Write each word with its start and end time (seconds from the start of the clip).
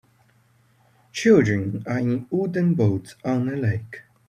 Children 1.11 1.83
are 1.85 1.99
in 1.99 2.25
wooden 2.31 2.73
boats 2.73 3.15
on 3.23 3.47
a 3.49 3.55
lake. 3.55 4.01